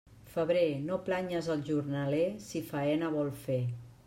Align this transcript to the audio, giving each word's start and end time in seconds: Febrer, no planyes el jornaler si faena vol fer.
Febrer, 0.35 0.63
no 0.85 0.97
planyes 1.11 1.51
el 1.57 1.61
jornaler 1.69 2.25
si 2.47 2.63
faena 2.73 3.13
vol 3.19 3.35
fer. 3.45 3.63